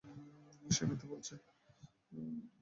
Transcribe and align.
সে 0.69 0.83
মিথ্যা 0.89 1.07
বলেছে। 1.11 1.35